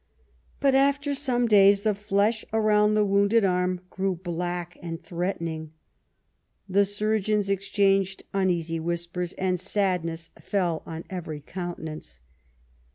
But 0.59 0.73
after 0.73 1.13
some 1.13 1.45
days 1.47 1.83
the 1.83 1.93
flesh 1.93 2.43
around 2.51 2.95
the 2.95 3.05
wounded 3.05 3.45
arm 3.45 3.81
grew 3.91 4.15
black 4.15 4.75
and 4.81 4.99
threatening. 4.99 5.73
The 6.67 6.85
surgeons 6.85 7.51
exchanged 7.51 8.23
uneasy 8.33 8.79
whispers, 8.79 9.33
and 9.33 9.59
sadness 9.59 10.31
fell 10.41 10.81
on 10.87 11.03
every 11.11 11.39
countenance. 11.39 12.19